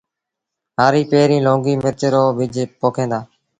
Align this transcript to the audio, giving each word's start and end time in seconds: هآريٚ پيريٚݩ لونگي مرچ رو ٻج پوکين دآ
هآريٚ 0.79 1.09
پيريٚݩ 1.11 1.45
لونگي 1.45 1.73
مرچ 1.83 2.01
رو 2.13 2.23
ٻج 2.37 2.55
پوکين 2.79 3.09
دآ 3.11 3.19